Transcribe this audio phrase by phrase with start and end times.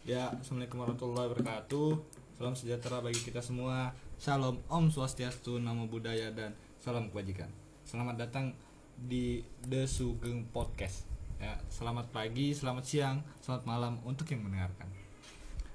[0.00, 1.92] Ya, Assalamualaikum warahmatullahi wabarakatuh.
[2.32, 3.92] Salam sejahtera bagi kita semua.
[4.16, 7.52] Salam Om Swastiastu, Namo Buddhaya dan salam kebajikan.
[7.84, 8.56] Selamat datang
[8.96, 11.04] di The Sugeng Podcast.
[11.36, 14.88] Ya, selamat pagi, selamat siang, selamat malam untuk yang mendengarkan.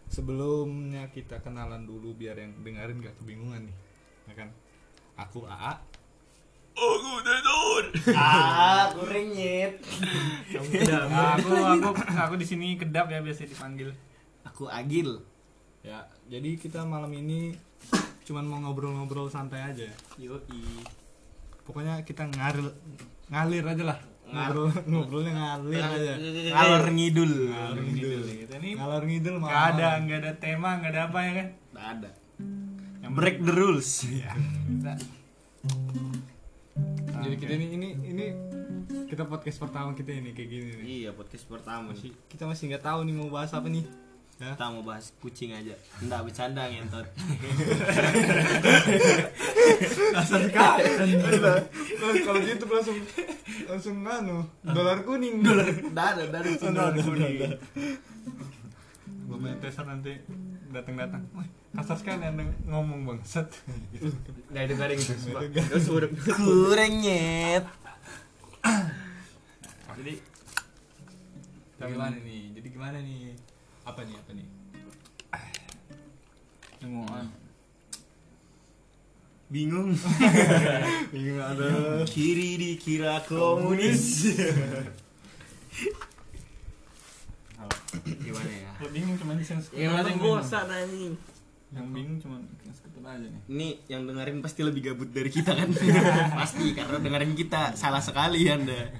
[0.09, 3.77] Sebelumnya kita kenalan dulu biar yang dengerin gak kebingungan nih.
[4.25, 4.49] Ya kan?
[5.21, 5.77] Aku AA.
[8.17, 9.77] Ah, kurang nyet.
[11.13, 13.93] aku aku aku di sini kedap ya biasa dipanggil
[14.45, 15.19] Aku Agil.
[15.81, 17.53] Ya, jadi kita malam ini
[18.25, 19.85] cuman mau ngobrol-ngobrol santai aja.
[20.17, 20.41] Yoi.
[21.61, 22.73] Pokoknya kita ngalir
[23.29, 23.99] ngalir aja lah.
[24.25, 26.13] Ngobrol ngobrolnya ngalir aja.
[26.51, 27.33] Ngalor ngidul.
[27.53, 28.21] Ngalor ngidul.
[28.39, 31.87] kita ini Ngalor ngidul nggak ada nggak ada tema nggak ada apa ya kan Nggak
[31.93, 32.09] ada.
[33.05, 33.89] yang Break the rules.
[34.01, 34.33] ya
[34.65, 34.93] kita
[37.15, 38.25] Jadi kita ini ini ini
[39.05, 40.85] kita podcast pertama kita ini kayak gini nih.
[41.05, 42.13] Iya, podcast pertama nih.
[42.25, 43.85] Kita masih nggak tahu nih mau bahas apa nih.
[44.35, 44.51] Ya.
[44.51, 45.71] Kita mau bahas kucing aja.
[46.03, 47.07] Enggak bercanda ngentot.
[50.11, 50.83] Dasar sekali.
[52.19, 52.99] Kalau gitu langsung
[53.71, 55.39] langsung anu dolar kuning.
[55.39, 57.47] Dolar Enggak ada dari sini.
[59.25, 60.21] belum teser nanti
[60.69, 61.23] datang datang
[61.73, 63.47] kasar sekali anda ngomong bangsat.
[64.51, 65.15] Enggak ada garing itu.
[65.31, 65.69] Nggak ada garing.
[65.71, 67.65] Terus udah kurang nyet.
[69.95, 70.13] jadi
[71.75, 72.43] Gimana nih?
[72.59, 73.54] Jadi gimana nih?
[73.85, 74.15] Apa nih?
[74.17, 74.47] Apa nih?
[76.85, 77.27] ngomongan
[79.45, 79.93] Bingung.
[81.13, 82.01] Bingung ada.
[82.09, 84.25] Kiri dikira komunis.
[88.05, 88.69] Gimana ya?
[88.75, 91.13] Kalau bingung cuma di sense Yang bosan anjing.
[91.73, 95.69] yang bingung cuma sense aja nih Ini yang dengerin pasti lebih gabut dari kita kan?
[96.41, 98.91] pasti karena dengerin kita salah sekali Anda.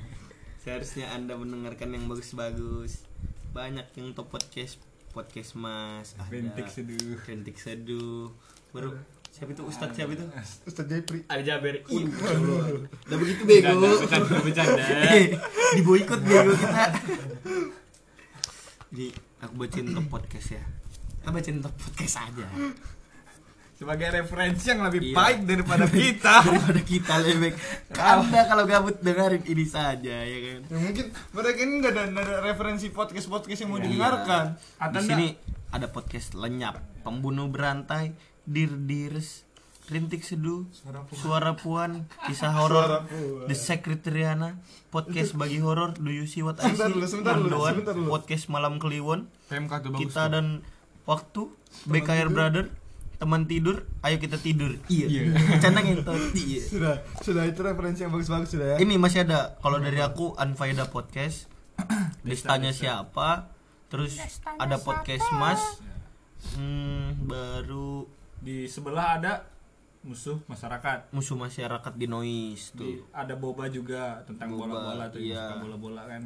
[0.61, 3.01] Seharusnya Anda mendengarkan yang bagus-bagus.
[3.55, 4.83] Banyak yang top podcast
[5.15, 6.11] podcast Mas.
[6.19, 6.27] ada.
[6.27, 7.15] Rintik seduh.
[7.23, 8.27] Rintik seduh.
[8.75, 8.91] Baru
[9.31, 10.27] siapa itu Ustadz siapa itu?
[10.67, 11.23] Ustaz Jepri.
[11.31, 11.79] Ada Jaber.
[11.87, 13.79] Udah begitu bego.
[13.79, 14.83] bercanda bercanda
[15.79, 16.83] Di boykot bego kita.
[18.91, 19.07] Jadi
[19.39, 20.63] aku bacain top podcast ya.
[21.23, 22.47] Kita bacain top podcast aja.
[23.75, 25.13] Sebagai referensi yang lebih Iya.
[25.13, 26.35] baik daripada kita.
[26.41, 27.51] Daripada kita lebih
[27.93, 30.59] anda kalau gabut dengerin ini saja ya kan?
[30.65, 33.85] Ya mungkin mereka ini nggak ada, ada referensi podcast podcast yang mau Iya.
[33.85, 34.45] didengarkan.
[34.77, 35.27] Ada di sini
[35.69, 39.43] ada podcast lenyap pembunuh berantai dir dirs
[39.85, 40.65] rintik seduh
[41.11, 42.09] suara puan.
[42.25, 43.05] kisah horor
[43.45, 44.57] the secretariana
[44.89, 46.79] podcast bagi horor do you see what I see?
[46.79, 48.07] dulu, sebentar dulu, sebentar dulu.
[48.09, 49.29] podcast malam kliwon.
[49.45, 50.65] PMK kita dan
[51.03, 51.53] waktu
[51.85, 52.71] BKR brother
[53.15, 54.75] teman tidur ayo kita tidur.
[54.91, 55.31] Iya.
[55.33, 56.61] Bercanda ngentot iya.
[56.61, 58.77] Sudah, sudah itu referensi yang bagus-bagus sudah ya.
[58.83, 61.47] ini masih ada kalau dari aku Unfaida podcast.
[62.27, 63.55] Listanya siapa?
[63.95, 64.17] terus
[64.59, 65.61] ada podcast mas.
[66.53, 68.05] Hmm, baru
[68.43, 69.33] di sebelah ada
[70.05, 71.09] musuh masyarakat.
[71.09, 73.09] musuh masyarakat di noise di, tuh.
[73.09, 75.49] ada boba juga tentang bola-bola tuh iya.
[75.49, 76.23] suka bola-bola kan.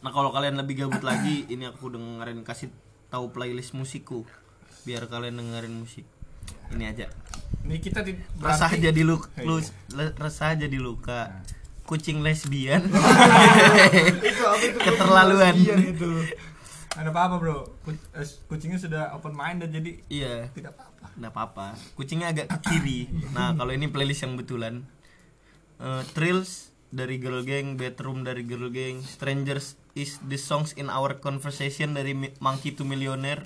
[0.00, 2.72] Nah kalau kalian lebih gabut lagi ini aku dengerin kasih
[3.12, 4.26] tahu playlist musikku
[4.82, 6.06] biar kalian dengerin musik.
[6.70, 7.06] Ini aja.
[7.66, 9.44] Ini kita di resah jadi lu, Iya.
[9.44, 9.56] lu
[9.94, 11.42] le- resah jadi luka.
[11.84, 12.86] Kucing lesbian.
[14.30, 14.78] Itu apa itu?
[14.78, 15.54] Keterlaluan.
[15.58, 16.10] Iya itu.
[16.90, 17.70] ada apa apa bro
[18.18, 20.50] eh, kucingnya sudah open minded jadi iya.
[20.50, 21.06] tidak apa-apa.
[21.18, 21.66] Nggak apa-apa.
[21.94, 23.00] Kucingnya agak ke kiri.
[23.34, 24.86] Nah kalau ini playlist yang betulan.
[25.82, 31.18] Eh, Thrills dari Girl Gang Bedroom dari Girl Gang Strangers is the songs in our
[31.18, 33.42] conversation dari Monkey to Millionaire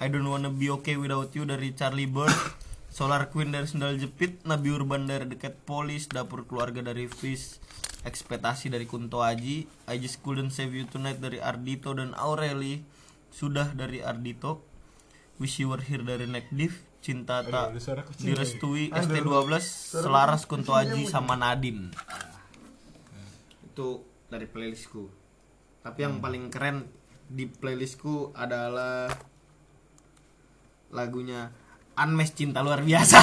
[0.00, 2.32] I don't wanna be okay without you dari Charlie Bird
[2.96, 4.40] Solar Queen dari Sendal Jepit.
[4.48, 7.60] Nabi Urban dari The Cat Police Dapur Keluarga dari Fish.
[8.08, 9.68] Ekspektasi dari Kunto Aji.
[9.92, 12.80] I Just Couldn't Save You Tonight dari Ardito dan Aureli.
[13.28, 14.64] Sudah dari Ardito.
[15.36, 16.80] Wish You Were Here dari Neck Div.
[17.04, 17.76] Cinta Tak
[18.20, 19.20] Direstui lagi.
[19.20, 19.52] ST12
[20.04, 21.88] Selaras Kunto Aji sama Nadim
[23.64, 25.08] Itu dari playlistku.
[25.80, 26.88] Tapi yang paling keren
[27.24, 29.29] di playlistku adalah
[30.90, 31.54] lagunya
[31.94, 33.18] Unmesh Cinta Luar Biasa.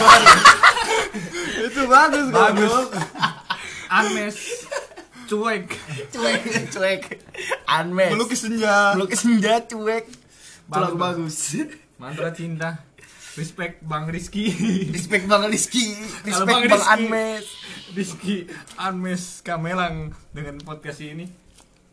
[1.67, 2.73] Itu bagus bagus.
[3.99, 4.37] Anes
[5.27, 5.65] cuek.
[6.11, 6.41] Cuek
[6.71, 7.01] cuek.
[7.67, 8.95] Unmesh Melukis senja.
[8.95, 10.05] Melukis senja cuek.
[10.67, 10.95] Bagus.
[10.99, 11.37] bagus.
[11.97, 12.83] mantra cinta.
[13.37, 14.49] Respect bang Rizky.
[14.89, 15.93] Respect Bang Rizky.
[16.25, 16.93] Respect Bang Bang Rizky.
[16.93, 17.49] Unmesh
[17.93, 18.37] Rizky
[18.75, 21.29] Anmes Kamelang dengan podcast ini.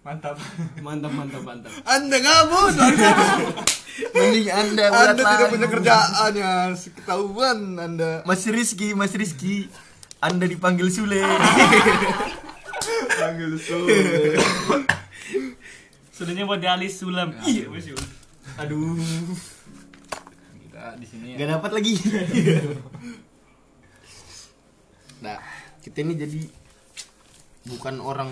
[0.05, 0.37] Mantap.
[0.85, 1.73] Mantap mantap mantap.
[1.89, 2.77] Anda gabut.
[3.95, 5.53] Mending anda Anda tidak lagu.
[5.55, 6.53] punya kerjaan ya.
[6.75, 8.27] Ketahuan Anda.
[8.27, 9.71] Mas Rizky, Mas Rizky,
[10.19, 11.23] Anda dipanggil Sule.
[13.15, 14.35] Panggil Sule.
[16.11, 17.35] Sudahnya buat dialis sulam.
[17.43, 17.99] Iya, Mas Yul.
[18.55, 18.99] Aduh.
[20.63, 21.95] kita di sini Gak dapat lagi.
[25.19, 25.39] nah,
[25.81, 26.41] kita ini jadi
[27.67, 28.31] bukan orang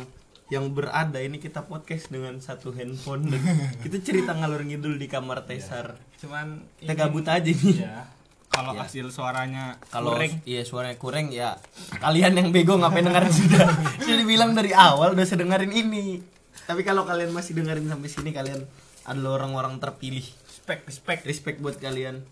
[0.52, 3.40] yang berada ini kita podcast dengan satu handphone dan
[3.82, 5.96] kita cerita ngalur ngidul di kamar Tesar.
[6.20, 7.76] cuman Kita ini- gabut aja nih.
[7.81, 8.04] ya
[8.46, 8.84] kalau Ya.
[8.84, 11.56] hasil suaranya Kalau kurang, iya suaranya kurang ya
[11.96, 13.64] kalian yang bego ngapain dengerin sudah.
[14.04, 16.20] Sudah dibilang dari awal udah sedengarin ini.
[16.62, 18.60] Tapi kalau kalian masih dengerin sampai sini kalian
[19.02, 20.22] adalah orang-orang terpilih.
[20.44, 22.28] respect respect Respect buat kalian.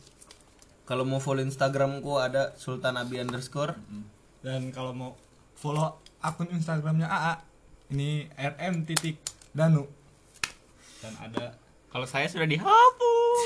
[0.84, 3.80] Kalau mau follow Instagramku ada Sultan Abi underscore.
[4.40, 5.10] dan kalau mau
[5.54, 7.34] follow akun Instagramnya AA
[7.90, 9.18] ini rm titik
[9.50, 9.86] danu
[11.02, 11.58] dan ada
[11.90, 13.38] kalau saya sudah dihapus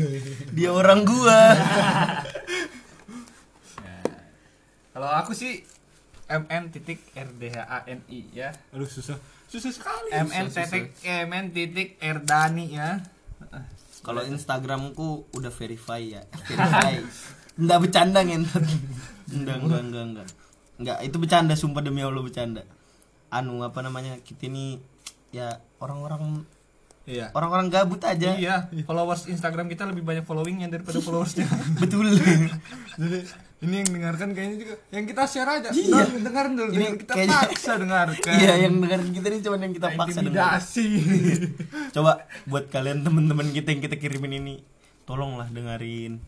[0.56, 1.52] Dia orang gua.
[4.90, 5.64] kalau aku sih
[6.30, 9.18] mn titik rdhani ya aduh susah
[9.50, 12.90] susah sekali mn titik mn titik rdani ya
[14.00, 16.24] Kalau Instagramku udah verify ya.
[16.48, 17.04] Verify.
[17.60, 18.64] Enggak bercanda ngentot.
[19.28, 20.28] Enggak, enggak, enggak, enggak.
[20.80, 22.64] Enggak, itu bercanda sumpah demi Allah bercanda.
[23.30, 24.18] Anu apa namanya?
[24.18, 24.78] Kita ini
[25.30, 25.48] ya
[25.78, 26.42] orang-orang
[27.06, 28.34] iya orang-orang gabut aja.
[28.36, 31.46] iya followers Instagram kita lebih banyak followingnya daripada followersnya
[31.76, 32.12] Betul.
[32.92, 33.18] jadi
[33.60, 35.90] ini yang dengarkan kayaknya juga yang kita share aja Iya.
[35.96, 39.72] Nah, dengerin dulu Ini kita kayaknya- paksa dengarkan Iya, yang dengerin kita ini cuma yang
[39.72, 40.60] kita paksa dengar.
[40.60, 40.86] intimidasi
[41.90, 42.12] Coba
[42.44, 44.54] buat kalian teman-teman kita yang kita kirimin ini,
[45.02, 46.20] tolonglah dengerin.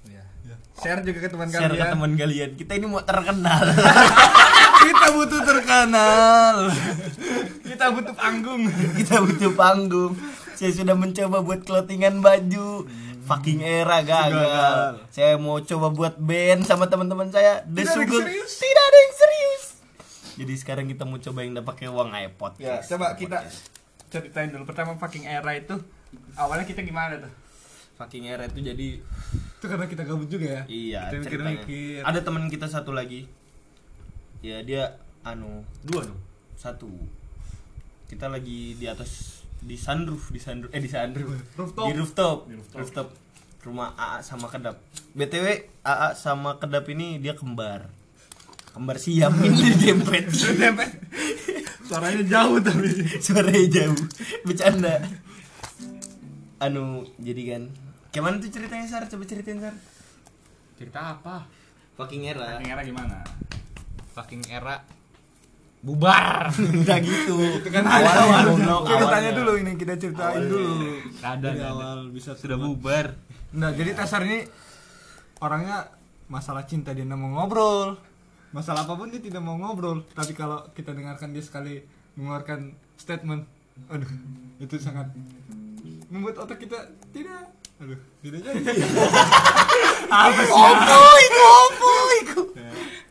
[0.78, 2.50] Share juga ke teman Share ke kalian teman kalian.
[2.58, 3.64] Kita ini mau terkenal.
[4.86, 6.56] kita butuh terkenal
[7.62, 8.62] kita butuh panggung
[8.98, 10.12] kita butuh panggung.
[10.58, 12.86] Saya sudah mencoba buat clothingan baju.
[13.22, 14.34] Fucking era gagal.
[14.34, 14.90] Gagal.
[15.14, 17.62] Saya mau coba buat band sama teman-teman saya.
[17.66, 18.24] The Tidak ada yang Sugeng.
[18.26, 18.52] serius.
[18.58, 19.64] Tidak ada yang serius.
[20.32, 22.52] Jadi sekarang kita mau coba yang udah pakai uang iPod.
[22.58, 23.38] ya coba kita
[24.12, 25.72] ceritain dulu pertama fucking era itu
[26.36, 27.32] awalnya kita gimana tuh
[28.02, 31.54] fucking era itu jadi itu karena kita gabut juga ya Iya, Kita ceritanya.
[31.54, 32.02] mikir-mikir.
[32.02, 33.30] Ada teman kita satu lagi.
[34.40, 36.18] Ya dia anu dua dong.
[36.52, 36.90] Satu.
[38.04, 41.30] Kita lagi di atas di sunroof, di sunroof eh di sunroof.
[41.54, 41.86] Rooftop.
[41.86, 42.38] Di rooftop.
[42.44, 42.78] Di rooftop.
[42.78, 43.08] Rooftop.
[43.62, 44.82] Rumah AA sama Kedap.
[45.14, 45.46] BTW
[45.80, 47.86] AA sama Kedap ini dia kembar.
[48.68, 50.26] Kembar siam ini dempet.
[51.82, 52.90] suaranya jauh tapi
[53.20, 54.02] Suaranya jauh.
[54.42, 54.98] Bercanda.
[56.62, 56.86] Anu
[57.18, 57.62] jadi kan
[58.08, 59.04] Gimana tuh ceritanya Sar?
[59.06, 59.74] Coba ceritain Sar.
[60.72, 61.46] cerita apa
[61.92, 62.56] Fucking era.
[62.56, 63.18] fucking era gimana
[64.08, 64.80] fucking era
[65.78, 67.36] bubar Enggak gitu.
[67.58, 71.70] itu kan awal monok, kita tanya dulu ini kita ceritain dulu ada dari ada.
[71.70, 73.18] awal bisa sudah bubar
[73.52, 74.48] Nah, jadi Tasar ini
[75.38, 75.92] orangnya
[76.24, 78.00] masalah cinta dia mau ngobrol.
[78.48, 80.08] Masalah apa pun dia tidak mau ngobrol.
[80.08, 81.84] Tapi kalau kita dengarkan dia sekali
[82.16, 83.44] mengeluarkan statement,
[83.88, 84.08] aduh,
[84.56, 85.12] itu sangat
[86.12, 86.76] membuat otak kita
[87.16, 87.48] tidak,
[87.80, 88.60] aduh, tidak jadi.
[90.12, 90.52] Apa sih?
[90.52, 92.40] Opo iku, opo iku.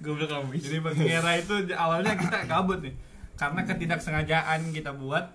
[0.05, 0.53] Goblok kamu.
[0.61, 0.77] Jadi
[1.09, 2.93] era itu awalnya kita kabut nih.
[3.41, 5.33] Karena ketidaksengajaan kita buat,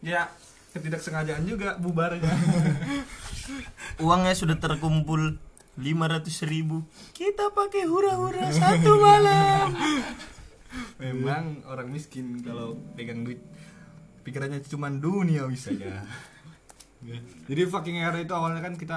[0.00, 0.32] ya
[0.72, 2.24] ketidaksengajaan juga bubarnya.
[4.04, 5.36] Uangnya sudah terkumpul
[5.76, 9.74] 500 ribu Kita pakai hura-hura satu malam
[10.96, 13.42] Memang orang miskin kalau pegang duit
[14.24, 15.44] pikirannya cuma dunia
[17.04, 17.20] saja.
[17.52, 18.96] Jadi fucking era itu awalnya kan kita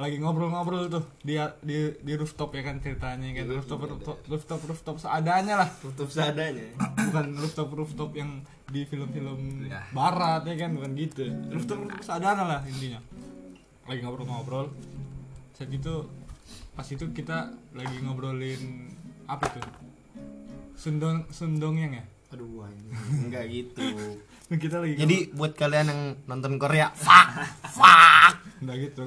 [0.00, 3.44] lagi ngobrol-ngobrol tuh di di di rooftop ya kan ceritanya kan.
[3.46, 5.68] Rooftop rooftop rooftop rooftop seadanya lah.
[5.68, 6.72] Tutup seadanya.
[6.80, 9.82] Bukan rooftop rooftop yang di film-film Ya.
[9.92, 11.28] barat ya kan bukan gitu.
[11.52, 12.98] Rooftop rooftop seadanya lah intinya.
[13.84, 14.72] Lagi ngobrol-ngobrol.
[15.54, 16.08] Saat itu
[16.72, 18.88] pas itu kita lagi ngobrolin
[19.28, 19.66] apa tuh
[20.80, 22.04] sundong sundongnya ya?
[22.32, 22.64] Aduh
[23.20, 23.84] Enggak gitu
[24.58, 27.30] kita lagi Jadi buat kalian yang nonton Korea Fuck
[27.70, 28.34] Fuck.
[28.60, 29.00] Nggak gitu.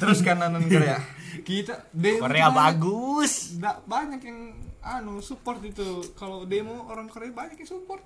[0.00, 0.98] Terus kan nonton Korea?
[1.46, 3.54] Kita demo Korea bagus.
[3.60, 4.38] Nggak banyak yang
[4.82, 6.02] anu support itu.
[6.18, 8.02] Kalau demo orang Korea banyak yang support.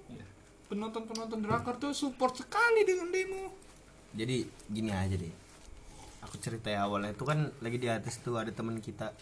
[0.69, 3.57] Penonton penonton drakor tuh support sekali dengan demo.
[4.13, 5.33] Jadi gini aja deh.
[6.29, 9.17] Aku cerita ya awalnya itu kan lagi di atas tuh ada teman kita.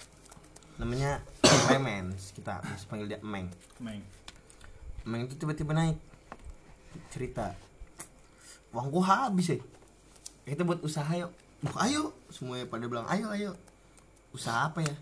[0.77, 1.25] Namanya
[1.73, 3.47] Remens Kita masih panggil dia Meng.
[3.79, 4.03] Meng.
[5.07, 6.16] Meng itu tiba-tiba naik
[7.09, 7.55] cerita.
[8.73, 9.59] Uangku habis ya
[10.47, 11.35] kita buat usaha yuk.
[11.67, 12.15] Wah, ayo.
[12.31, 13.53] Semuanya pada bilang ayo ayo.
[14.31, 14.95] Usaha apa ya?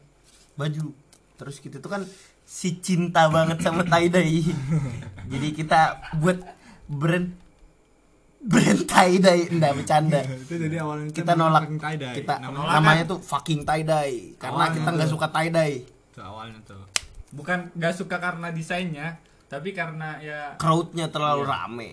[0.57, 0.97] Baju.
[1.37, 2.03] Terus kita tuh kan
[2.49, 4.41] si cinta banget sama tie dye.
[5.33, 6.41] Jadi kita buat
[6.89, 7.29] brand
[8.41, 9.53] brand tie dye.
[9.53, 10.21] Enggak bercanda.
[10.25, 11.69] Itu jadi awalnya kita nolak.
[11.69, 12.15] tie dye.
[12.25, 14.37] Kita Nama- namanya tuh fucking tie dye.
[14.41, 15.77] Karena Awalnya kita nggak suka tie dye.
[15.85, 16.81] Itu awalnya tuh.
[17.37, 19.19] Bukan nggak suka karena desainnya
[19.55, 21.91] tapi karena ya crowdnya terlalu rame.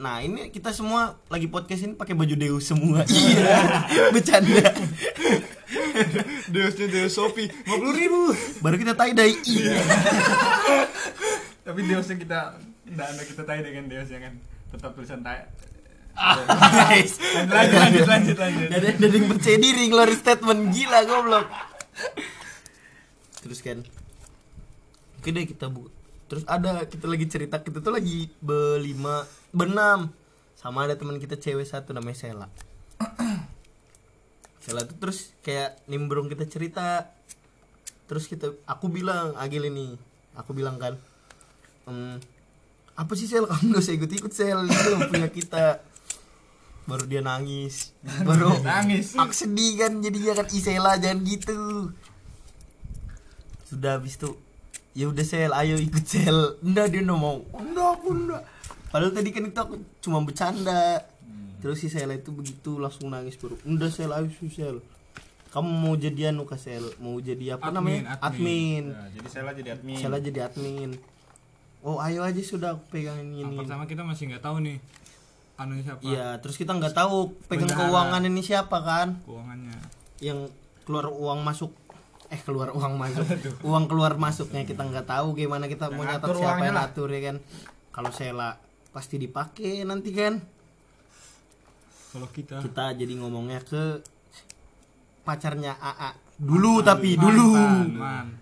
[0.00, 3.04] Nah ini kita semua lagi podcast ini pakai baju Deus semua.
[3.12, 3.56] Iya.
[4.14, 4.72] Bercanda.
[6.50, 8.32] Deusnya Deus Shopee 50 ribu.
[8.64, 9.76] Baru kita tie dye iya.
[11.62, 12.40] Tapi Deusnya kita
[12.84, 14.34] Nggak ada kita tahu dengan Deusnya kan?
[14.72, 15.44] Tetap tulisan tay
[16.14, 17.18] guys.
[17.18, 20.60] Lanjut lanjut lanjut lanjut dari dari percaya diri ngeluarin statement.
[20.70, 21.46] Gila goblok.
[23.42, 23.78] Terus kan
[25.20, 25.88] oke deh kita bu
[26.24, 30.12] terus ada kita lagi cerita kita tuh lagi berlima berenam.
[30.56, 32.48] Sama ada teman kita cewek satu namanya Sela.
[34.64, 37.12] Sela tuh terus kayak nimbrung kita cerita.
[38.04, 39.96] Terus kita aku bilang Agil ini
[40.36, 40.96] aku bilang kan
[41.84, 42.16] "Em,
[42.94, 43.44] apa sih Sel?
[43.50, 45.84] Kamu gak usah ikut ikut Sel itu punya kita.
[46.84, 47.96] Baru dia nangis.
[48.28, 49.16] Baru Nangis.
[49.16, 51.92] aku sedih kan jadinya kan Isela jangan gitu.
[53.64, 54.36] Sudah habis itu
[54.94, 56.58] ya udah sel ayo ikut sel.
[56.62, 57.42] Enggak dia nggak mau.
[57.54, 58.42] Enggak aku enggak
[58.94, 61.02] padahal tadi kan itu aku cuma bercanda.
[61.58, 63.58] Terus si Sela itu begitu langsung nangis baru.
[63.66, 64.78] Enggak sel ayo sel.
[65.50, 66.82] Kamu mau jadi anu kah sel?
[66.98, 68.18] Mau jadi apa Admin, namanya?
[68.18, 69.98] admin, Nah, Jadi saya jadi admin.
[69.98, 70.90] Sela jadi admin.
[71.82, 73.42] Oh ayo aja sudah aku pegang ini.
[73.44, 74.78] Ini pertama kita masih nggak tahu nih
[75.54, 76.00] Anu siapa?
[76.02, 77.86] Iya terus kita nggak tahu pegang Bendahara.
[77.86, 79.08] keuangan ini siapa kan?
[79.22, 79.78] Keuangannya.
[80.18, 80.38] Yang
[80.82, 81.70] keluar uang masuk
[82.32, 83.26] eh keluar uang masuk.
[83.66, 87.36] Uang keluar masuknya kita nggak tahu gimana kita mau nyatat siapa yang ngatur ya kan?
[87.92, 88.56] Kalau Sela
[88.94, 90.40] pasti dipakai nanti kan?
[92.14, 94.00] Kalau kita kita jadi ngomongnya ke
[95.26, 97.54] pacarnya AA dulu tapi dulu.
[97.54, 98.38] Mantan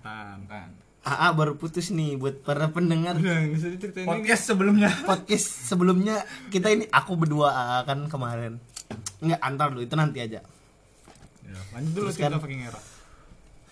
[0.47, 0.69] Mantan
[1.03, 3.19] AA baru putus nih buat para pendengar.
[3.19, 3.43] Udah.
[4.07, 4.91] Podcast sebelumnya.
[5.03, 6.23] podcast sebelumnya.
[6.47, 8.62] Kita ini aku berdua AA kan kemarin.
[9.19, 10.47] Nggak antar dulu itu nanti aja.
[11.43, 12.91] Ya, Lanjut dulu Terus kan- fucking era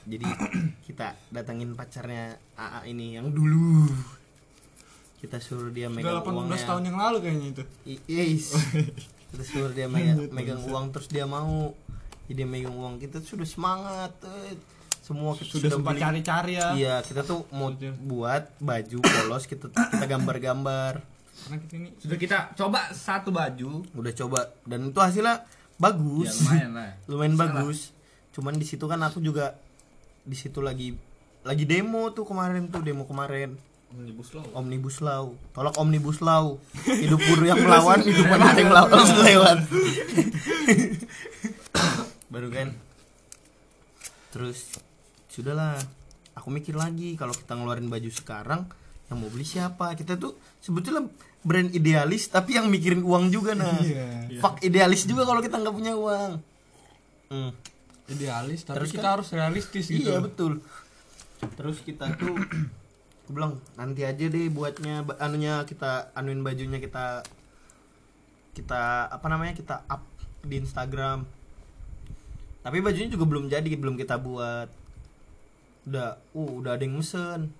[0.03, 0.27] jadi
[0.87, 3.89] kita datangin pacarnya AA ini yang dulu
[5.17, 7.63] kita suruh dia Udah megang 18 uangnya tahun yang lalu kayaknya itu
[8.07, 8.57] yes
[9.31, 11.77] kita suruh dia megang, megang uang terus dia mau
[12.25, 14.57] jadi dia megang uang kita sudah semangat eh.
[15.01, 16.03] semua kita Sudah sempat beli.
[16.03, 17.93] cari-cari ya iya kita tuh mau Betul.
[18.01, 23.83] buat baju polos kita kita gambar-gambar Karena kita ini Sudah kita coba satu baju.
[23.93, 25.45] udah coba dan itu hasilnya
[25.77, 26.91] bagus Ya lumayan lah.
[27.11, 27.45] lumayan Salah.
[27.45, 27.79] bagus
[28.31, 29.59] cuman di situ kan aku juga
[30.25, 30.93] di situ lagi
[31.41, 33.57] lagi demo tuh kemarin tuh demo kemarin.
[33.91, 34.47] Omnibus law.
[34.55, 35.25] omnibus law.
[35.51, 36.55] Tolak omnibus law.
[36.87, 39.59] Hidup buruh yang melawan hidup manusia yang melawan langsung lewat
[42.33, 42.69] baru kan?
[44.31, 44.79] Terus
[45.27, 45.75] sudahlah.
[46.39, 48.63] Aku mikir lagi kalau kita ngeluarin baju sekarang
[49.11, 49.99] yang mau beli siapa?
[49.99, 51.11] Kita tuh sebetulnya
[51.43, 53.75] brand idealis tapi yang mikirin uang juga nah.
[53.83, 54.39] Iya.
[54.39, 56.33] fuck idealis juga kalau kita nggak punya uang.
[57.35, 57.51] Hmm.
[58.11, 60.61] Idealis tapi Terus kita kan- harus realistis gitu Iya betul.
[61.57, 62.37] Terus kita tuh
[63.27, 67.23] aku bilang nanti aja deh buatnya anunya kita anuin bajunya kita
[68.53, 70.03] kita apa namanya kita up
[70.43, 71.25] di Instagram.
[72.61, 74.69] Tapi bajunya juga belum jadi, belum kita buat.
[75.89, 77.55] Udah, uh, udah ada yang mesen.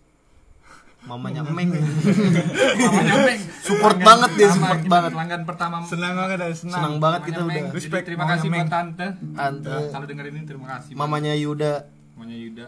[1.03, 1.71] Mamanya Meng.
[1.73, 3.41] Mamanya Meng.
[3.61, 5.11] Support Pelanggan banget dia, support kita banget.
[5.11, 5.77] Pelanggan pertama.
[5.83, 7.49] senang banget dan senang, Senang banget Mamanya kita Meng.
[7.51, 7.65] udah.
[7.67, 8.69] Jadi Respect, terima mamanya kasih buat Meng.
[8.69, 9.07] tante.
[9.33, 9.77] Tante.
[9.89, 10.93] Kalau dengerin ini terima kasih.
[10.93, 11.73] Mamanya Yuda,
[12.15, 12.67] Mamanya Yuda.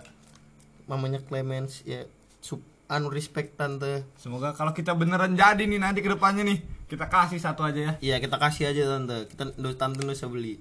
[0.83, 2.03] mamanya Clemens ya
[2.39, 4.05] sub anu respect tante.
[4.15, 7.93] semoga kalau kita beneran jadi nih nanti ke depannya nih kita kasih satu aja ya
[8.03, 9.31] Iya kita kasih aja tante.
[9.31, 10.59] Kita tante usah beli.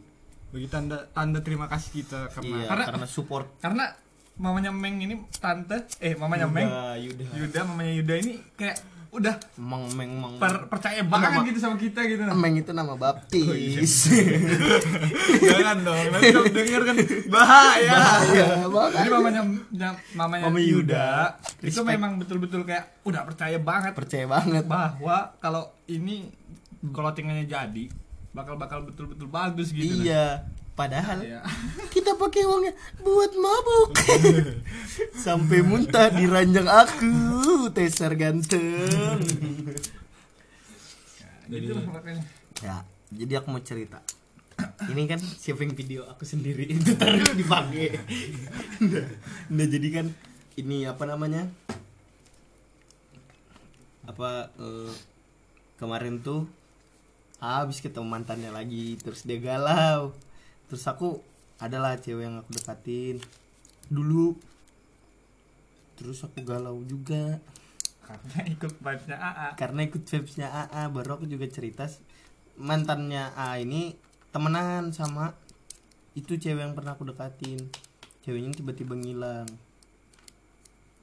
[0.48, 3.86] bagi tanda tanda terima kasih kita karena Iya, Karena- karena, support Karena
[4.42, 6.66] mamanya Meng ini tante eh mamanya Meng
[6.98, 7.24] Yuda.
[7.32, 8.78] Yuda mamanya Yuda ini kayak
[9.12, 10.34] udah Emang emang emang.
[10.40, 12.24] per- percaya banget Nama- gitu sama kita gitu.
[12.24, 14.08] Emang itu nama baptis.
[15.44, 16.96] jangan dong nanti kalau denger kan
[17.28, 18.90] bahaya Iya, Bang.
[18.90, 21.08] Jadi mamanya ya- mamanya Mama Yuda, Yuda.
[21.60, 21.92] itu Respect.
[21.92, 24.64] memang betul-betul kayak udah percaya banget Percaya banget.
[24.66, 26.32] bahwa kalau ini
[26.82, 27.86] clothingannya jadi
[28.32, 29.92] bakal bakal betul-betul bagus gitu.
[30.02, 30.48] Iya.
[30.72, 31.44] Padahal Iya.
[31.94, 32.74] kita pakai uangnya
[33.04, 33.92] buat mabuk.
[35.26, 37.14] Sampai muntah di ranjang aku,
[37.76, 39.20] teser ganteng.
[41.52, 42.24] Jadi makanya.
[42.64, 42.76] Ya,
[43.12, 44.00] jadi aku mau cerita.
[44.62, 47.98] Ini kan saving video aku sendiri itu terus dipakai.
[48.86, 49.08] Nah,
[49.50, 50.06] nah, jadi kan
[50.56, 51.50] ini apa namanya?
[54.06, 54.94] Apa eh,
[55.82, 56.46] kemarin tuh
[57.42, 60.14] habis ketemu mantannya lagi terus dia galau.
[60.72, 61.20] Terus aku
[61.60, 63.20] adalah cewek yang aku dekatin
[63.92, 64.40] dulu.
[66.00, 67.44] Terus aku galau juga
[68.08, 69.48] Karena ikut vibe-nya AA.
[69.56, 71.88] karena ikut vibesnya AA baru aku juga cerita
[72.60, 73.96] mantannya AA ini
[74.36, 75.32] temenan sama
[76.12, 77.72] itu cewek yang pernah aku dekatin
[78.24, 79.48] ceweknya tiba-tiba ngilang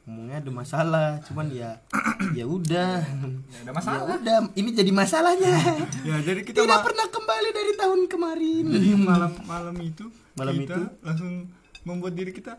[0.08, 1.76] ngomongnya ada masalah cuman ya
[2.32, 2.96] ya udah
[3.44, 4.00] Ya, ada masalah.
[4.00, 5.52] Ya udah ini jadi masalahnya
[6.00, 10.74] Ya, jadi kita tidak pernah kembali dari tahun kemarin Jadi malam malam itu Malam kita
[10.74, 10.82] itu?
[11.02, 11.32] langsung
[11.82, 12.56] membuat diri kita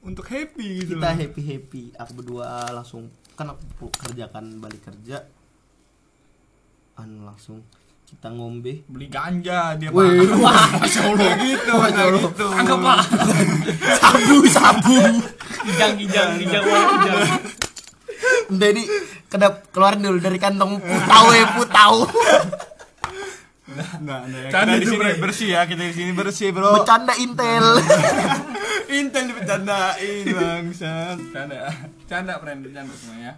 [0.00, 1.16] untuk happy gitu kita loh.
[1.16, 5.24] happy happy aku berdua langsung kan aku kerjakan balik kerja
[6.94, 7.60] anu langsung
[8.14, 10.30] kita ngombe beli ganja dia Wih.
[10.32, 12.22] Masya Allah gitu, Masya Allah.
[12.24, 12.46] gitu.
[12.48, 12.98] Anggap pak.
[13.98, 14.96] sabu sabu
[15.64, 17.20] Kijang kijang kijang wah kijang.
[18.46, 18.82] udah ini
[19.26, 21.94] kedap keluar dulu dari kantong putau ya putau
[23.74, 24.54] Nah, nah, ya.
[24.54, 26.78] Canda kita di sini bersih ya, kita di sini bersih, Bro.
[26.78, 27.82] bercanda intel
[28.86, 31.18] Intel dibercandain, bangsat.
[31.34, 31.74] Canda,
[32.06, 33.32] canda friend, canda semuanya.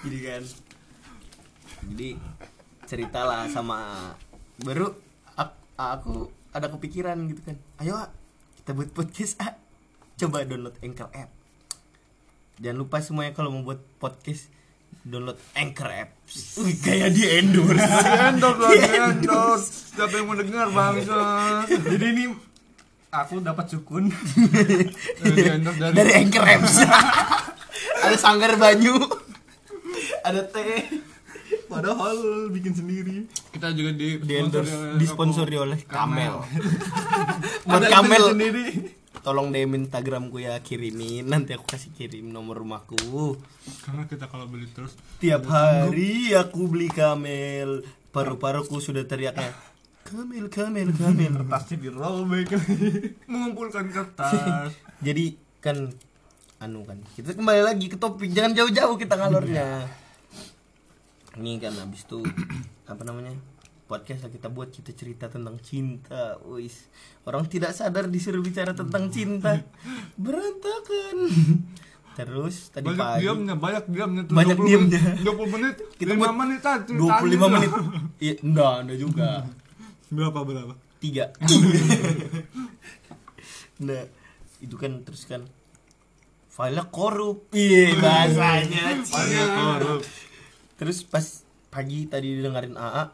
[0.00, 0.42] jadi kan
[1.84, 2.08] jadi
[2.84, 4.12] ceritalah sama
[4.58, 4.92] baru
[5.34, 6.14] ak- aku
[6.50, 7.56] ada kepikiran gitu kan.
[7.78, 7.96] Ayo
[8.56, 9.54] kita buat podcast ah
[10.14, 11.30] coba download Anchor app.
[12.56, 14.46] Jangan lupa semuanya kalau mau buat podcast
[15.02, 16.10] download Anchor app.
[16.58, 17.80] Wih, kayak di endorse.
[17.80, 19.66] Di endorse, di endorse.
[19.92, 21.66] Siapa yang mau dengar, bangsat?
[21.92, 22.24] Jadi ini
[23.10, 24.08] aku dapat sukun.
[25.24, 26.74] Endorse dari, dari Anchor apps.
[28.00, 28.94] Ada sanggar banyu.
[30.22, 30.86] Ada teh
[31.72, 32.16] padahal
[32.52, 33.16] bikin sendiri.
[33.48, 36.44] Kita juga di di endorse disponsori oleh Kamel.
[37.64, 38.66] Buat Kamel sendiri.
[39.22, 43.38] tolong DM Instagramku ya kirimin nanti aku kasih kirim nomor rumahku.
[43.86, 47.86] Karena kita kalau beli terus tiap hari aku beli kamel.
[48.10, 49.54] Paru-paruku sudah teriaknya
[50.02, 51.38] kamel kamel kamel.
[51.54, 52.50] Pasti dirobek
[53.30, 54.74] mengumpulkan kertas.
[54.98, 55.94] jadi kan
[56.58, 58.34] anu kan kita kembali lagi ke topik.
[58.34, 59.86] Jangan jauh-jauh kita ngalornya
[61.34, 62.20] ini kan habis itu
[62.92, 63.32] apa namanya
[63.84, 66.88] podcast kita buat kita cerita tentang cinta wis
[67.24, 69.60] orang tidak sadar disuruh bicara tentang cinta
[70.22, 71.16] berantakan
[72.16, 74.34] terus tadi banyak pagi diamnya, banyak diamnya tuh.
[74.36, 75.00] Banyak 20 diamnya.
[75.00, 76.92] menit, 20 menit, Kita 5 buat menit aja.
[76.92, 77.70] 25 menit
[78.20, 79.28] iya enggak enggak juga
[80.12, 80.74] Berapa berapa?
[81.00, 81.32] tiga
[83.80, 84.02] nah
[84.60, 85.42] itu kan terus kan
[86.46, 90.02] filenya korup iya bahasanya Filenya korup.
[90.82, 91.22] Terus pas
[91.70, 93.04] pagi tadi dengerin AA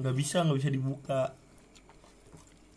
[0.00, 1.22] nggak bisa nggak bisa dibuka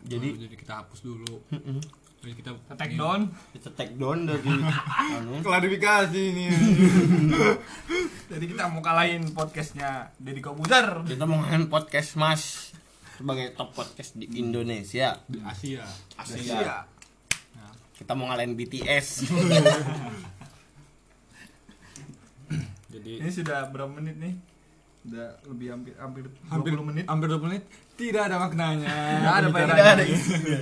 [0.04, 1.80] jadi Oh, jadi kita hapus dulu mm-mm.
[2.20, 3.32] jadi kita Take down.
[3.50, 4.52] kita take down dari
[5.16, 6.46] anu Klarifikasi ini.
[8.32, 11.04] Jadi kita mau kalahin podcastnya Deddy Kobuzer.
[11.04, 12.72] kita mau ngelakuin podcast mas
[13.12, 15.84] sebagai top podcast di Indonesia di Asia
[16.14, 16.86] Asia
[17.92, 19.28] kita mau ngalahin BTS
[22.92, 24.34] jadi Ini sudah berapa menit nih?
[25.02, 27.04] Udah lebih hampir hampir 20 Hampir menit.
[27.04, 27.62] Hampir 20 menit.
[27.92, 28.92] Tidak ada maknanya.
[29.18, 29.74] Nggak ada faedahnya.
[29.74, 30.60] tidak ada isinya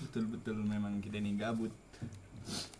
[0.00, 1.70] Betul betul memang kita ini gabut.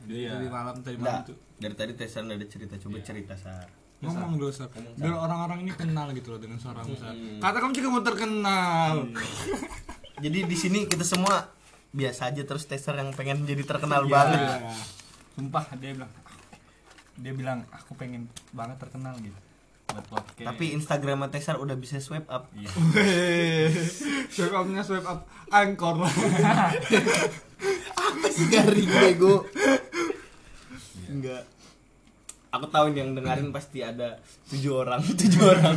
[0.01, 0.31] jadi Iya.
[0.35, 4.49] dari malam tadi malam tuh dari tadi Tesan ada cerita coba cerita sar Ngomong dulu,
[4.49, 4.71] Sar.
[4.95, 7.11] Biar orang-orang ini kenal gitu loh dengan suara Sar.
[7.11, 7.43] Hmm.
[7.43, 9.11] Kata kamu juga mau terkenal.
[10.17, 11.51] Jadi di sini kita semua
[11.91, 14.13] biasa aja terus tester yang pengen jadi terkenal Iya.
[14.13, 14.41] banget.
[15.35, 16.11] Sumpah dia bilang
[17.19, 19.37] dia bilang aku pengen banget terkenal gitu
[19.89, 20.49] buat podcast.
[20.53, 22.53] Tapi Instagram Tesar udah bisa swipe up.
[22.53, 22.69] iya.
[24.29, 26.05] Swipe up-nya swipe up angkor.
[27.99, 29.49] Apa sih garing bego?
[31.09, 31.58] Enggak.
[32.49, 34.17] Aku tahu ini yang dengerin pasti ada
[34.49, 35.77] tujuh orang, tujuh orang,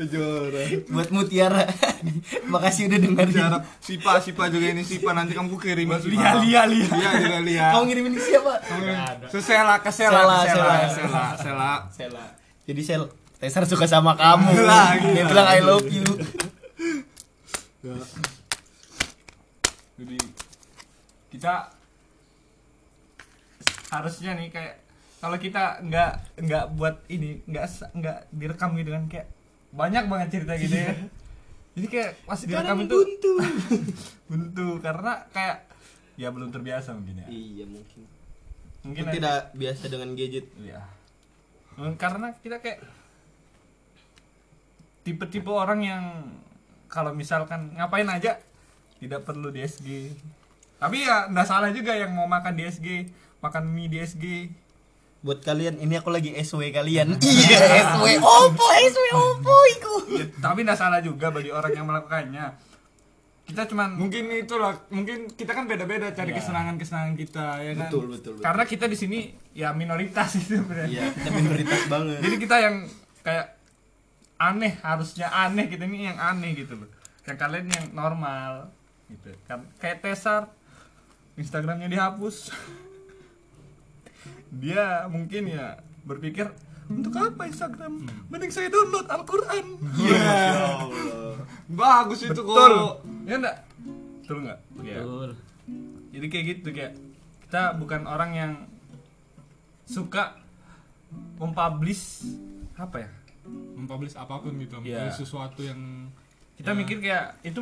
[0.00, 0.68] Tujuh orang.
[0.88, 1.68] buat Mutiara.
[2.52, 3.36] Makasih udah dengerin.
[3.36, 6.88] Harap Sipa, Sipa juga ini Sipa nanti kamu kirim Lia, Lia, Lia.
[6.88, 7.66] Iya juga Lia.
[7.76, 8.54] Kamu ngirimin ke siapa?
[9.28, 10.88] Sesela ke Sela, Sela, Sela, Sela.
[10.88, 11.72] Sela, Sela.
[11.92, 12.24] Sela.
[12.64, 13.02] Jadi Sel,
[13.36, 14.64] Tesar suka sama kamu.
[14.64, 14.96] Lah.
[14.96, 16.08] Dia bilang I love you.
[20.00, 20.16] Jadi
[21.28, 21.68] kita
[23.92, 24.85] harusnya nih kayak
[25.26, 27.66] kalau kita nggak nggak buat ini nggak
[27.98, 29.26] nggak direkam gitu kan kayak
[29.74, 30.94] banyak banget cerita gitu ya.
[31.74, 33.32] Jadi kayak pas direkam itu buntu.
[34.30, 35.66] buntu karena kayak
[36.14, 37.26] ya belum terbiasa mungkin ya.
[37.26, 38.00] Iya mungkin.
[38.86, 40.46] Mungkin Aku tidak biasa dengan gadget.
[40.62, 40.80] Iya.
[41.74, 42.86] Hmm, Karena kita kayak
[45.02, 46.04] tipe-tipe orang yang
[46.86, 48.38] kalau misalkan ngapain aja
[49.02, 50.14] tidak perlu DSG.
[50.78, 53.10] Tapi ya nggak salah juga yang mau makan DSG,
[53.42, 54.54] makan mie DSG.
[55.20, 57.16] Buat kalian ini aku lagi SW kalian.
[57.24, 57.58] Iya,
[57.94, 59.94] SW Oppo, SW Oppo iku.
[60.14, 62.46] Ya, tapi nggak salah juga bagi orang yang melakukannya.
[63.46, 66.42] Kita cuman Mungkin itulah, mungkin kita kan beda-beda cari Iya.
[66.42, 67.88] kesenangan-kesenangan kita ya kan.
[67.88, 68.32] Betul, betul.
[68.34, 68.42] betul.
[68.42, 69.18] karena kita di sini
[69.52, 70.90] ya minoritas itu sebenarnya.
[70.90, 72.18] Iya, kita minoritas banget.
[72.22, 72.76] Jadi kita yang
[73.22, 73.46] kayak
[74.36, 76.90] aneh harusnya aneh kita ini yang aneh gitu loh.
[77.22, 78.70] Yang kalian yang normal
[79.08, 79.30] gitu.
[79.46, 80.50] Kan kayak Tesar
[81.34, 82.36] Instagramnya dihapus.
[84.56, 86.48] dia mungkin ya berpikir
[86.86, 88.06] untuk apa Instagram?
[88.30, 89.64] Mending saya download Al-Quran.
[91.66, 92.72] Bagus itu betul.
[92.72, 92.94] Kok
[93.26, 93.56] ya enggak
[94.22, 94.58] betul nggak?
[94.82, 94.98] Ya.
[95.02, 95.30] Betul.
[96.10, 96.92] jadi kayak gitu kayak
[97.44, 98.52] kita bukan orang yang
[99.84, 100.38] suka
[101.36, 102.26] mempublish
[102.74, 103.10] apa ya?
[103.76, 105.06] Mempublish apa pun gitu Iya.
[105.06, 106.10] mempublish sesuatu yang
[106.56, 106.76] kita Ya.
[106.76, 107.60] mikir kayak itu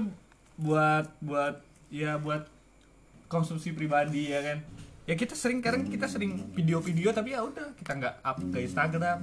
[0.54, 2.46] buat buat ya buat
[3.26, 4.58] konsumsi pribadi ya kan
[5.04, 9.18] ya kita sering kadang kita sering video-video tapi ya udah kita nggak up ke Instagram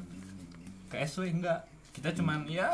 [0.91, 1.65] ke SW enggak.
[1.91, 2.72] Kita cuman ya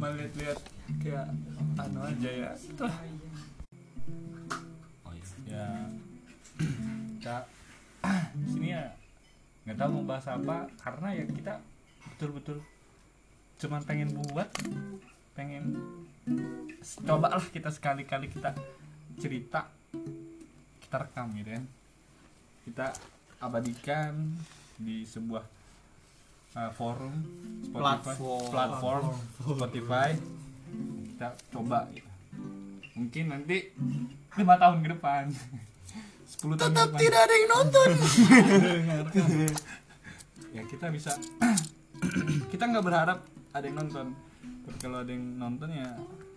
[0.00, 0.58] melihat-lihat
[1.02, 1.28] kayak
[1.76, 2.96] anu aja ya itulah
[5.04, 5.28] oh iya.
[5.52, 5.66] Ya.
[7.20, 7.36] Kita
[8.48, 8.84] sini ya
[9.62, 11.54] nggak tahu mau bahas apa karena ya kita
[12.12, 12.58] betul-betul
[13.62, 14.50] cuman pengen buat
[15.38, 15.78] pengen
[17.06, 18.50] coba lah kita sekali-kali kita
[19.22, 19.70] cerita
[20.92, 21.64] kita rekam gitu kan.
[22.68, 22.86] Kita
[23.40, 24.12] abadikan
[24.76, 25.40] di sebuah
[26.52, 27.16] uh, forum
[27.64, 28.44] Spotify, Platform.
[28.52, 29.04] platform
[29.40, 30.10] Spotify.
[31.08, 32.04] Kita coba gitu.
[32.92, 33.72] mungkin nanti
[34.36, 35.24] lima tahun ke depan.
[36.44, 37.00] 10 tahun Tetap ke depan.
[37.00, 37.88] tidak ada yang nonton.
[40.60, 41.16] ya kita bisa
[42.52, 43.24] kita nggak berharap
[43.56, 44.12] ada yang nonton.
[44.68, 45.88] Tapi kalau ada yang nonton ya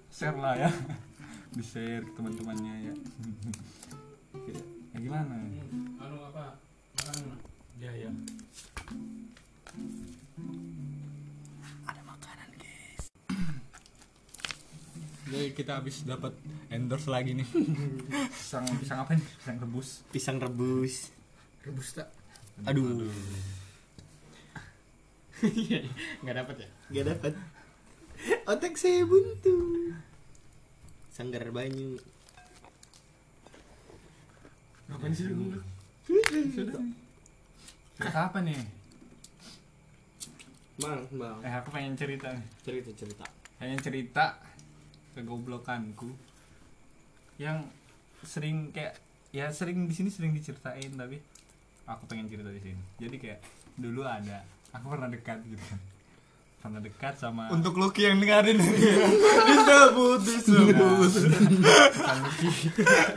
[0.07, 0.71] share lah ya.
[1.59, 2.95] Di share ke teman-temannya ya
[4.45, 4.61] ya,
[4.95, 5.33] gimana
[5.97, 6.57] anu apa
[6.97, 7.37] makan
[7.75, 8.11] ya ya
[11.85, 13.03] Ada makanan, guys.
[15.25, 16.33] jadi kita habis dapat
[16.69, 17.47] endorse lagi nih
[18.31, 20.95] pisang pisang apa nih pisang rebus Pisang rebus.
[21.61, 22.07] rebus tak
[22.63, 23.11] Aduh.
[26.23, 27.33] nggak dapat ya Gak dapat.
[28.45, 29.89] Otak saya buntu.
[31.09, 31.97] Sanggar banyu.
[34.85, 35.49] Ngapain sih lu?
[37.95, 38.59] Kata apa nih
[40.75, 41.37] Bang, bang.
[41.39, 42.27] eh aku pengen cerita.
[42.29, 43.23] Nih Cerita cerita.
[43.55, 44.35] pengen cerita
[45.15, 46.11] kegoblokanku
[47.39, 47.63] yang
[48.19, 48.99] sering kayak
[49.31, 51.23] ya sering di sini sering diceritain tapi
[51.87, 52.81] aku pengen cerita di sini.
[52.99, 53.39] Jadi kayak
[53.79, 55.63] dulu ada aku pernah dekat gitu
[56.57, 61.13] pernah dekat sama untuk Lucky yang dengerin Disebut, disebut.
[61.93, 62.47] bukan Lucky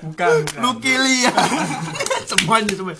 [0.04, 1.32] bukan bukan Lucky Lia.
[2.28, 2.92] Semuanya semua.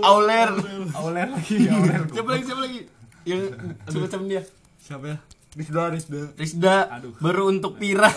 [0.00, 0.50] Auler.
[0.96, 2.44] Auler lagi Auler Siapa lagi?
[2.48, 2.80] Siapa lagi?
[3.22, 3.40] Yang
[3.86, 4.42] semacam dia.
[4.80, 5.18] siapa ya
[5.52, 7.12] Rizda Rizda Rizda Aduh.
[7.20, 8.08] baru untuk Pira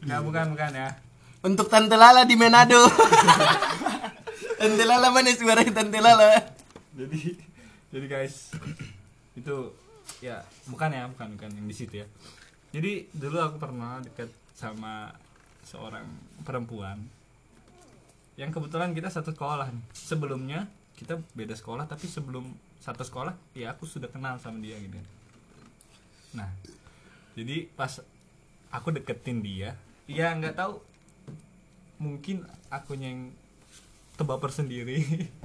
[0.00, 0.88] nggak bukan bukan ya
[1.42, 2.78] untuk Tante Lala di Manado
[4.62, 6.36] Tante Lala mana suara Tante Lala
[6.94, 7.36] jadi
[7.90, 8.54] jadi guys
[9.38, 9.72] itu
[10.18, 12.06] ya bukan ya bukan bukan yang di situ ya.
[12.72, 15.12] Jadi dulu aku pernah dekat sama
[15.62, 16.04] seorang
[16.42, 16.98] perempuan
[18.40, 19.84] yang kebetulan kita satu sekolah nih.
[19.92, 20.66] sebelumnya
[20.96, 22.48] kita beda sekolah tapi sebelum
[22.80, 24.96] satu sekolah ya aku sudah kenal sama dia gitu.
[26.34, 26.48] Nah
[27.36, 28.00] jadi pas
[28.72, 29.76] aku deketin dia
[30.08, 30.80] ya nggak tahu
[32.00, 32.42] mungkin
[32.72, 33.30] akunya yang
[34.16, 35.04] tebaper sendiri.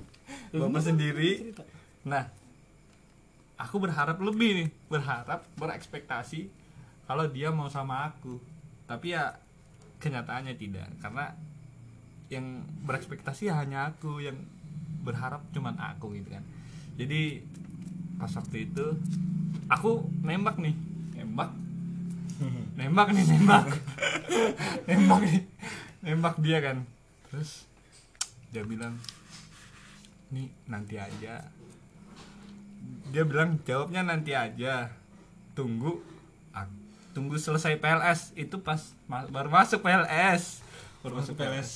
[0.52, 1.52] Baper sendiri.
[2.08, 2.32] nah
[3.58, 6.48] aku berharap lebih nih berharap berekspektasi
[7.10, 8.38] kalau dia mau sama aku.
[8.86, 9.40] Tapi ya
[10.04, 10.92] kenyataannya tidak.
[11.00, 11.32] Karena
[12.28, 14.38] yang berekspektasi hanya aku yang
[15.02, 16.44] berharap cuman aku gitu kan.
[17.00, 17.42] Jadi
[18.20, 18.86] pas waktu itu
[19.72, 20.76] aku nembak nih.
[21.18, 21.50] Nembak?
[22.78, 23.68] Nembak nih nembak.
[24.88, 25.42] Nembak nih.
[26.04, 26.78] Nembak dia kan.
[27.32, 27.66] Terus
[28.52, 29.00] dia bilang
[30.28, 31.40] nih nanti aja
[33.12, 34.92] dia bilang jawabnya nanti aja.
[35.58, 36.02] Tunggu
[37.18, 38.78] tunggu selesai PLS itu pas
[39.10, 40.62] ma- baru masuk PLS
[41.02, 41.70] baru masuk PLS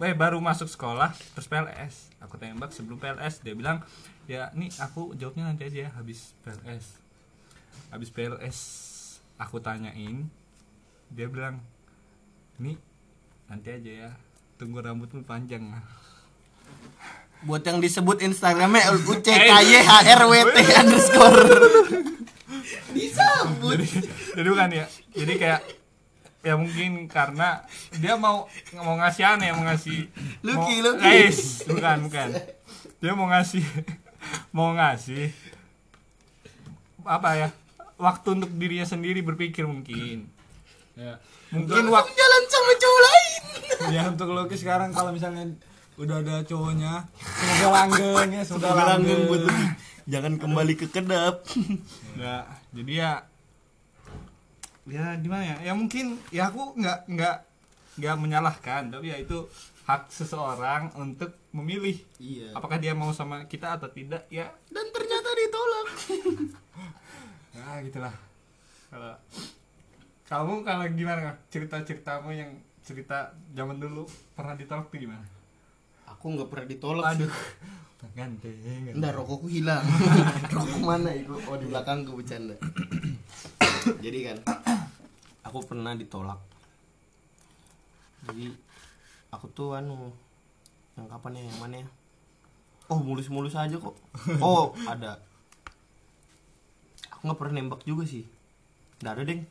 [0.00, 3.84] eh baru masuk sekolah terus PLS aku tembak sebelum PLS dia bilang
[4.24, 7.04] ya nih aku jawabnya nanti aja ya habis PLS
[7.92, 8.58] habis PLS
[9.38, 10.28] aku tanyain.
[11.08, 11.62] Dia bilang
[12.60, 12.76] nih
[13.48, 14.10] nanti aja ya.
[14.58, 15.70] Tunggu rambutmu panjang
[17.46, 21.42] buat yang disebut Instagramnya UCKYHRWT underscore.
[22.90, 23.76] Disebut.
[23.78, 23.86] Jadi,
[24.34, 24.86] jadi bukan ya.
[25.14, 25.60] Jadi kayak
[26.38, 27.66] ya mungkin karena
[27.98, 28.46] dia mau
[28.78, 30.06] mau ngasih aneh mau ngasih
[30.46, 31.02] Lucky, mau, Lucky.
[31.02, 32.28] guys bukan bukan.
[32.98, 33.64] Dia mau ngasih
[34.50, 35.30] mau ngasih
[37.06, 37.48] apa ya?
[37.98, 40.30] Waktu untuk dirinya sendiri berpikir mungkin.
[40.94, 41.18] Ya.
[41.50, 43.42] Mungkin waktu jalan sama cowok lain.
[43.94, 45.54] Ya untuk Lucky sekarang kalau misalnya
[45.98, 47.04] udah ada cowoknya.
[47.18, 49.28] Semoga langgeng ya semoga Semoga langgeng langgeng.
[49.28, 49.42] buat
[50.06, 51.34] jangan kembali ke kedap.
[52.14, 53.12] Ya jadi ya
[54.86, 55.56] ya gimana ya?
[55.68, 57.36] Ya mungkin ya aku nggak nggak
[57.98, 59.50] nggak menyalahkan tapi ya itu
[59.90, 62.52] hak seseorang untuk memilih iya.
[62.52, 64.54] apakah dia mau sama kita atau tidak ya.
[64.70, 65.88] Dan ternyata ditolak.
[67.58, 68.14] Ya gitulah.
[68.86, 69.18] Kalau
[70.30, 72.54] kamu kalau gimana cerita ceritamu yang
[72.86, 74.06] cerita zaman dulu
[74.38, 75.26] pernah ditolak tuh gimana
[76.18, 77.30] aku nggak pernah ditolak aduh
[78.18, 78.54] ganteng.
[78.98, 79.82] Ntar rokokku hilang.
[80.54, 81.34] Rokok mana itu?
[81.46, 82.58] Oh di belakangku bercanda.
[84.04, 84.38] Jadi kan
[85.46, 86.38] aku pernah ditolak.
[88.26, 88.50] Jadi
[89.30, 90.10] aku tuh anu
[90.98, 91.88] yang kapan ya yang mana ya?
[92.90, 93.94] Oh mulus-mulus aja kok.
[94.42, 95.22] Oh ada.
[97.14, 98.26] Aku nggak pernah nembak juga sih.
[98.98, 99.42] Nggak ada deng.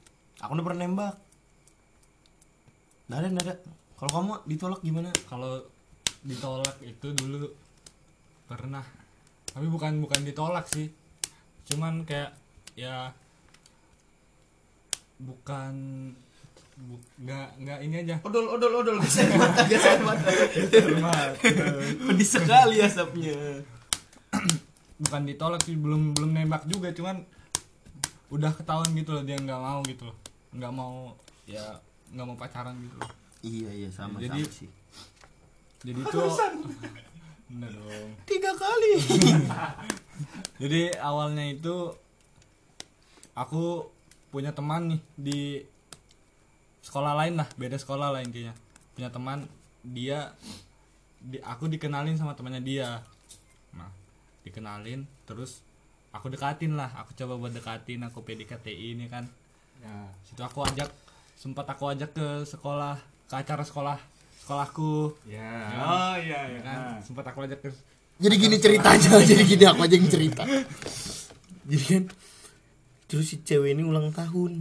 [0.43, 1.15] Aku nggak pernah nembak.
[3.07, 3.55] Nggak ada nggak ada.
[3.97, 5.09] Kalau kamu ditolak gimana?
[5.25, 5.63] kalau
[6.27, 7.47] ditolak itu dulu.
[8.45, 8.83] Pernah.
[9.47, 10.91] Tapi bukan bukan ditolak sih.
[11.65, 12.35] Cuman kayak
[12.75, 13.11] ya
[15.17, 15.73] bukan
[16.77, 18.15] bu- nggak nggak ini aja.
[18.21, 18.97] Odol odol odol.
[19.01, 20.29] Geser mata geser mata.
[22.05, 23.63] Pedih sekali asapnya.
[24.97, 26.93] bukan ditolak sih belum belum nembak juga.
[26.93, 27.23] Cuman
[28.27, 30.17] udah ketahuan gitu loh dia nggak mau gitu loh.
[30.53, 31.15] Nggak mau
[31.47, 31.63] ya
[32.13, 33.11] nggak mau pacaran gitu loh.
[33.41, 34.69] Iya iya sama Jadi- sama sih.
[35.85, 36.19] Jadi itu
[37.47, 38.09] bener dong.
[38.27, 38.91] Tiga kali.
[40.61, 41.95] jadi awalnya itu
[43.37, 43.87] aku
[44.33, 45.41] punya teman nih di
[46.83, 48.51] sekolah lain lah beda sekolah lah intinya.
[48.97, 49.47] Punya teman
[49.85, 50.35] dia
[51.23, 52.99] di, aku dikenalin sama temannya dia.
[53.71, 53.89] Nah
[54.43, 55.63] dikenalin terus
[56.11, 56.91] aku dekatin lah.
[57.05, 59.23] Aku coba buat dekatin aku PDKT ini kan.
[59.79, 60.11] Ya.
[60.27, 60.91] Situ aku ajak
[61.37, 62.97] sempat aku ajak ke sekolah
[63.29, 64.16] ke acara sekolah
[64.47, 67.69] sekolahku ya oh iya ya iya kan sempat aku ajak ke
[68.17, 70.41] Jadi gini ceritanya, jadi gini aku aja yang cerita.
[71.69, 72.03] Jadi kan
[73.05, 74.57] terus si cewek ini ulang tahun.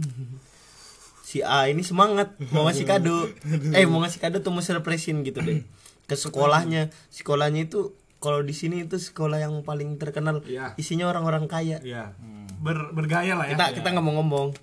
[1.25, 3.25] Si A ini semangat mau ngasih kado.
[3.73, 5.65] Eh mau ngasih kado tuh mau surprisein gitu deh.
[6.05, 6.93] Ke sekolahnya.
[7.09, 10.45] Sekolahnya itu kalau di sini itu sekolah yang paling terkenal.
[10.45, 10.77] Iya.
[10.77, 11.81] Isinya orang-orang kaya.
[11.81, 12.13] iya
[12.61, 14.53] Ber, bergaya lah ya kita kita nggak mau ngomong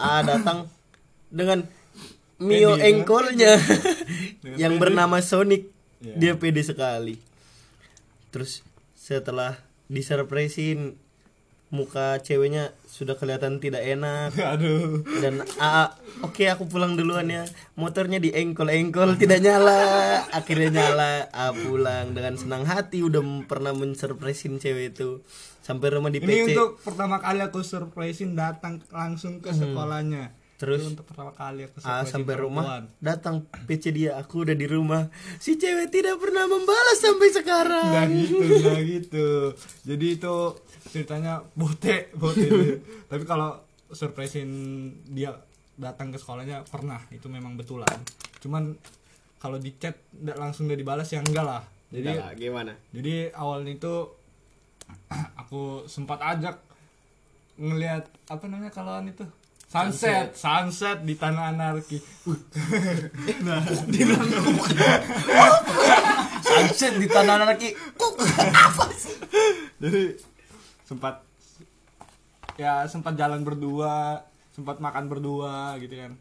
[0.00, 0.72] A datang
[1.28, 1.68] dengan
[2.44, 3.56] Mio engkolnya.
[4.62, 5.72] Yang bernama Sonic.
[6.04, 7.16] Dia pede sekali.
[8.28, 8.60] Terus
[8.92, 9.56] setelah
[9.88, 11.00] disurprisein
[11.74, 14.30] muka ceweknya sudah kelihatan tidak enak.
[14.54, 15.02] Aduh.
[15.18, 17.48] Dan A oke aku pulang duluan ya.
[17.74, 20.22] Motornya di engkol engkol tidak nyala.
[20.30, 21.26] Akhirnya nyala.
[21.34, 25.26] A pulang dengan senang hati udah pernah mensurprisein cewek itu.
[25.64, 30.43] Sampai rumah di Ini PC untuk pertama kali aku surprisein datang langsung ke sekolahnya.
[30.64, 30.80] Terus?
[30.86, 32.84] Untuk pertama kali aku Ah, sampai rumah perempuan.
[32.98, 38.06] datang PC dia aku udah di rumah si cewek tidak pernah membalas sampai sekarang Nah
[38.08, 39.28] gitu, nah gitu.
[39.84, 40.34] Jadi itu
[40.86, 42.48] ceritanya bote, bote.
[43.12, 44.48] Tapi kalau surprisein
[45.06, 45.36] dia
[45.74, 47.98] datang ke sekolahnya pernah, itu memang betulan.
[48.38, 48.72] Cuman
[49.36, 51.62] kalau di chat nggak langsung udah dibalas ya enggak lah.
[51.86, 53.94] Jadi gimana jadi awalnya itu
[55.38, 56.58] aku sempat ajak
[57.54, 59.22] ngelihat apa namanya kaloan itu
[59.74, 60.38] sunset.
[60.38, 61.98] Sunset, di tanah anarki.
[62.30, 62.38] Uh,
[66.46, 67.74] sunset di tanah anarki.
[69.82, 70.14] Jadi
[70.86, 71.26] sempat
[72.54, 74.22] ya sempat jalan berdua
[74.54, 76.14] sempat makan berdua gitu kan.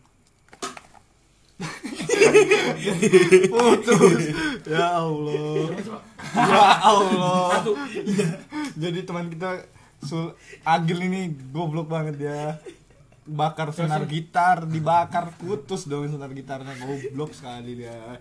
[3.54, 4.34] Putus.
[4.66, 5.70] Ya Allah.
[6.34, 7.62] Ya Allah.
[8.74, 9.70] Jadi teman kita
[10.02, 10.34] Sul
[10.66, 12.58] Agil ini goblok banget dia
[13.24, 18.20] bakar senar gitar dibakar putus dong senar gitarnya goblok sekali dia.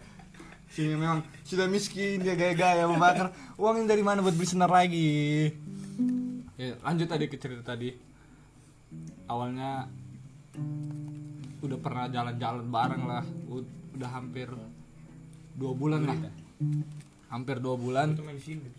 [0.73, 5.53] Sini memang sudah miskin dia gaya-gaya membakar uangnya dari mana buat beli senar lagi?
[6.57, 7.93] Ya, lanjut tadi ke cerita tadi.
[9.29, 9.91] Awalnya
[11.61, 13.25] udah pernah jalan-jalan bareng lah.
[13.93, 14.49] Udah hampir
[15.59, 16.19] dua bulan lah.
[17.29, 18.17] Hampir dua bulan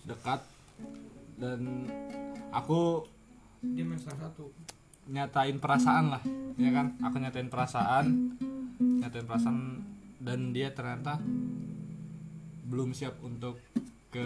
[0.08, 0.42] dekat.
[1.38, 1.90] Dan
[2.50, 3.06] aku
[3.64, 4.52] Dia main salah satu.
[5.10, 6.24] Nyatain perasaan lah
[6.56, 6.96] ya kan?
[7.04, 8.06] Aku nyatain perasaan
[8.80, 9.58] nyatain perasaan
[10.24, 11.20] dan dia ternyata
[12.64, 13.60] belum siap untuk
[14.10, 14.24] ke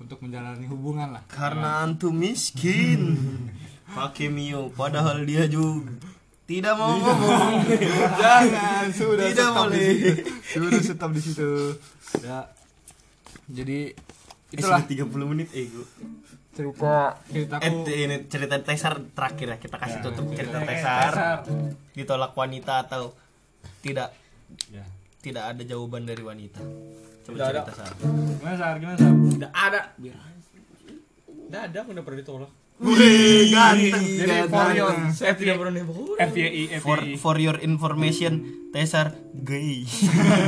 [0.00, 1.22] untuk menjalani hubungan lah.
[1.28, 3.14] Karena antum miskin.
[3.96, 5.90] Pakai mio padahal dia juga
[6.46, 7.62] tidak mau ngomong.
[8.22, 9.90] Jangan sudah Tidak stop di boleh.
[9.94, 10.22] situ.
[10.46, 11.50] Sudah stop di situ.
[12.22, 12.40] Ya.
[13.50, 13.78] Jadi
[14.54, 14.82] itulah.
[14.82, 15.82] itulah 30 menit ego
[16.50, 21.12] cerita eh ceritaku ini cerita Tesar terakhir ya kita kasih tutup cerita Eh, Tesar
[21.94, 23.14] ditolak wanita atau
[23.80, 24.10] tidak
[24.68, 24.82] ya.
[25.20, 26.58] tidak ada jawaban dari wanita.
[27.22, 27.60] Coba Tidak ada.
[27.62, 28.74] cerita Sar gimana sar?
[28.76, 29.12] Gimana sar?
[29.12, 29.80] Tidak ada.
[31.40, 32.50] Tidak ada, aku udah pernah ditolak.
[32.80, 35.84] Wih, ganteng, jadi for your Saya tidak pernah.
[36.16, 39.84] FYI for for your information Tesar gay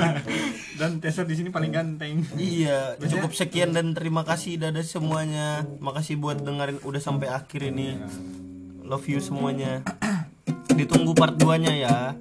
[0.81, 5.69] dan Tester di sini paling ganteng Iya, cukup sekian dan terima kasih dadah semuanya.
[5.79, 8.01] Makasih buat dengerin udah sampai akhir ini.
[8.83, 9.85] Love you semuanya.
[10.79, 12.17] Ditunggu part 2-nya ya.